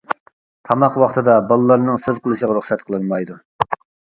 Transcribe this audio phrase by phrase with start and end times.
[0.69, 3.39] تاماق ۋاقتىدا بالىلارنىڭ سۆز قىلىشىغا رۇخسەت قىلىنمايدۇ.